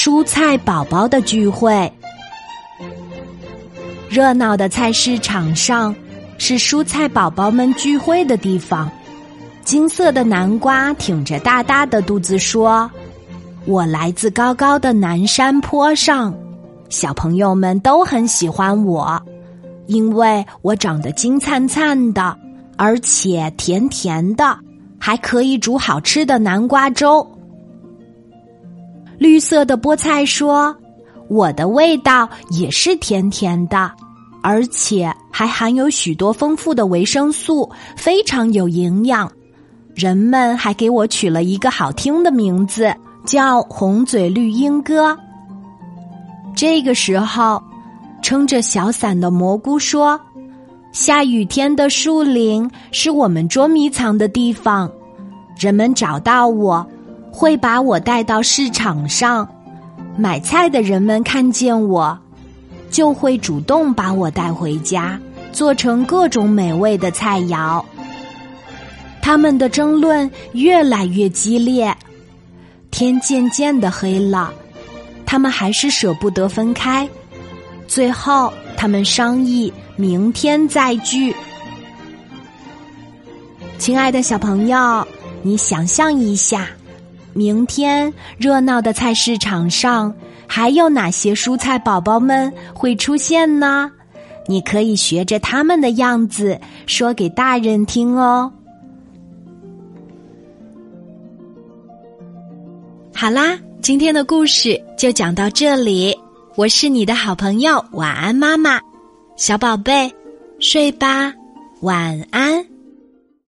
[0.00, 1.92] 蔬菜宝宝的聚会。
[4.08, 5.92] 热闹的菜市场上
[6.38, 8.88] 是蔬菜宝宝们聚会的地方。
[9.64, 12.88] 金色的南瓜挺着大大的肚子说
[13.66, 16.32] ：“我来自高高的南山坡上，
[16.88, 19.20] 小朋友们都很喜欢我，
[19.88, 22.38] 因为我长得金灿灿的，
[22.76, 24.56] 而且甜甜的，
[24.96, 27.28] 还可以煮好吃的南瓜粥。”
[29.18, 30.74] 绿色的菠菜说
[31.28, 33.90] ：“我的味道也是甜甜的，
[34.42, 39.30] 而且还含有许多丰富的维生素，非常有营养。”
[39.94, 42.94] 人们还给我取了一个好听的名字，
[43.26, 45.18] 叫红嘴绿鹦哥。
[46.54, 47.60] 这个时候，
[48.22, 50.20] 撑着小伞的蘑菇说
[50.92, 54.88] ：“下雨天的树林是我们捉迷藏的地方，
[55.58, 56.86] 人们找到我，
[57.30, 59.48] 会把我带到市场上。
[60.16, 62.18] 买菜的人们看见我，
[62.90, 65.20] 就会主动把我带回家，
[65.52, 67.84] 做成各种美味的菜肴。”
[69.22, 71.94] 他们的争论越来越激烈，
[72.90, 74.52] 天渐渐的黑了，
[75.26, 77.06] 他们还是舍不得分开。
[77.86, 81.34] 最后，他们商议明天再聚。
[83.76, 85.06] 亲爱的小朋友，
[85.42, 86.68] 你想象一下，
[87.38, 90.12] 明天热闹的菜市场上
[90.48, 93.88] 还有哪些蔬菜宝宝们会出现呢？
[94.48, 98.52] 你可以学着他们的样子说给大人听哦。
[103.14, 106.18] 好啦，今天的故事就讲到这里。
[106.56, 108.80] 我是你的好朋友，晚安，妈妈，
[109.36, 110.12] 小宝贝，
[110.58, 111.32] 睡吧，
[111.82, 112.77] 晚安。